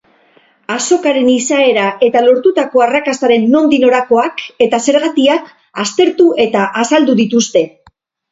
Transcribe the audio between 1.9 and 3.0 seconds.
eta lortutako